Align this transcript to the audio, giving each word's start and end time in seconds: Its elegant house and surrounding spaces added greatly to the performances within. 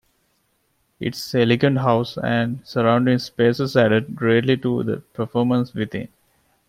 Its 0.99 1.35
elegant 1.35 1.77
house 1.77 2.17
and 2.17 2.65
surrounding 2.65 3.19
spaces 3.19 3.77
added 3.77 4.15
greatly 4.15 4.57
to 4.57 4.81
the 4.81 4.97
performances 4.97 5.75
within. 5.75 6.07